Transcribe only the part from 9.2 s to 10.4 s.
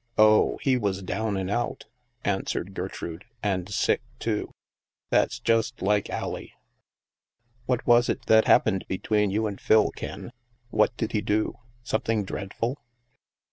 you and Phil, Ken?